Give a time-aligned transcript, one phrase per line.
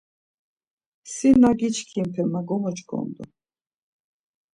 [1.13, 3.23] Si na giçkinpe ma gomoç̌ǩondu.